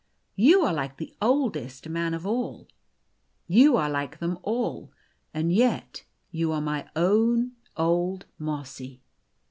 [0.35, 2.67] You are like the oldest man of all.
[3.45, 4.91] You are like them all.
[5.31, 9.03] And yet you are my own old Mossy